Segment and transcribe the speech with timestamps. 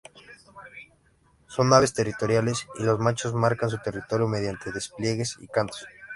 [1.45, 5.85] Son aves territoriales, y los machos marcan su territorio mediante despliegues y cantos.